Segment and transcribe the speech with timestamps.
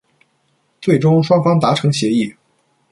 [0.81, 2.33] 最终，双方达成协议。